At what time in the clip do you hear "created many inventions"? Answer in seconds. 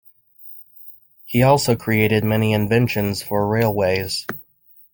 1.75-3.21